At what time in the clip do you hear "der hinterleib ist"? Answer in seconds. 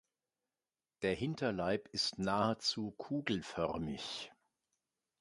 1.03-2.17